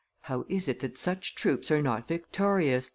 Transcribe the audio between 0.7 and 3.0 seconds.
that such troops are not victorious?"